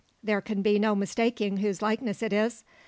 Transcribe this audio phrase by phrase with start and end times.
[0.23, 2.63] There can be no mistaking whose likeness it is.